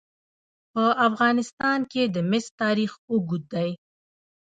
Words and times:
په 0.73 0.83
افغانستان 1.07 1.79
کې 1.91 2.03
د 2.15 2.17
مس 2.29 2.45
تاریخ 2.61 2.91
اوږد 3.09 3.43
دی. 3.53 3.69